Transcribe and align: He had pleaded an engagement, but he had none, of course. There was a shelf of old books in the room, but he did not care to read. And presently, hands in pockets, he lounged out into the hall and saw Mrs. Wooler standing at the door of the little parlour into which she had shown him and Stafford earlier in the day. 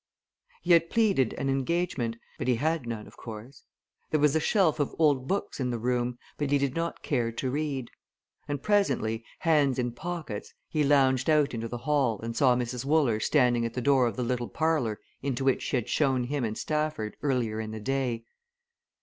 He 0.63 0.71
had 0.73 0.89
pleaded 0.89 1.33
an 1.35 1.47
engagement, 1.47 2.15
but 2.39 2.47
he 2.47 2.55
had 2.55 2.87
none, 2.87 3.05
of 3.05 3.17
course. 3.17 3.65
There 4.09 4.19
was 4.19 4.35
a 4.35 4.39
shelf 4.39 4.79
of 4.79 4.95
old 4.97 5.27
books 5.27 5.59
in 5.59 5.69
the 5.69 5.77
room, 5.77 6.17
but 6.39 6.49
he 6.49 6.57
did 6.57 6.73
not 6.73 7.03
care 7.03 7.31
to 7.33 7.51
read. 7.51 7.91
And 8.47 8.63
presently, 8.63 9.23
hands 9.41 9.77
in 9.77 9.91
pockets, 9.91 10.55
he 10.67 10.83
lounged 10.83 11.29
out 11.29 11.53
into 11.53 11.67
the 11.67 11.77
hall 11.77 12.19
and 12.23 12.35
saw 12.35 12.55
Mrs. 12.55 12.83
Wooler 12.83 13.19
standing 13.19 13.63
at 13.63 13.75
the 13.75 13.79
door 13.79 14.07
of 14.07 14.15
the 14.15 14.23
little 14.23 14.49
parlour 14.49 14.99
into 15.21 15.43
which 15.43 15.61
she 15.61 15.75
had 15.75 15.87
shown 15.87 16.23
him 16.23 16.43
and 16.43 16.57
Stafford 16.57 17.15
earlier 17.21 17.59
in 17.59 17.69
the 17.69 17.79
day. 17.79 18.23